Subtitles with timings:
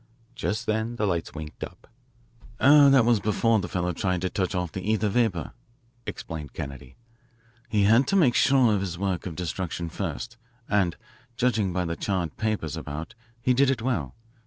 [0.33, 1.87] Just then the lights winked up.
[2.59, 5.53] "Oh, that was before the fellow tried to touch off the ether vapour,"
[6.07, 6.95] explained Kennedy.
[7.69, 10.37] "He had to make sure of his work of destruction first
[10.67, 10.97] and,
[11.37, 14.15] judging by the charred papers about, he did it well.